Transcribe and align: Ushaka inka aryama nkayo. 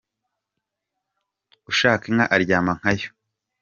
Ushaka 1.71 2.03
inka 2.09 2.25
aryama 2.35 2.71
nkayo. 2.79 3.09